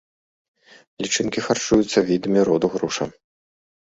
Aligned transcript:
Лічынкі 1.05 1.39
харчуюцца 1.47 2.05
відамі 2.11 2.41
роду 2.51 2.67
груша. 2.77 3.05